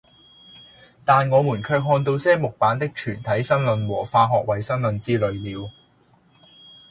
[1.05, 5.27] 但我們卻看到些木版的《全體新論》和《化學衛生論》之類
[5.63, 5.71] 了。